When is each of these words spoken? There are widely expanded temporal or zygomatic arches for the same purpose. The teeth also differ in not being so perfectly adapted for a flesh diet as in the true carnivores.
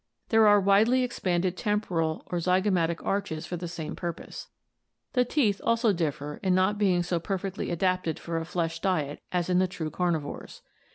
There 0.29 0.47
are 0.47 0.59
widely 0.59 1.03
expanded 1.03 1.55
temporal 1.55 2.23
or 2.25 2.39
zygomatic 2.39 3.05
arches 3.05 3.45
for 3.45 3.55
the 3.55 3.67
same 3.67 3.95
purpose. 3.95 4.47
The 5.13 5.23
teeth 5.23 5.61
also 5.63 5.93
differ 5.93 6.39
in 6.41 6.55
not 6.55 6.79
being 6.79 7.03
so 7.03 7.19
perfectly 7.19 7.69
adapted 7.69 8.17
for 8.17 8.37
a 8.39 8.45
flesh 8.45 8.79
diet 8.79 9.21
as 9.31 9.47
in 9.47 9.59
the 9.59 9.67
true 9.67 9.91
carnivores. 9.91 10.63